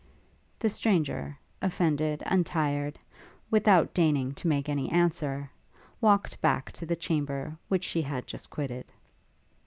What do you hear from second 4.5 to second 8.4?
any answer, walked back to the chamber which she had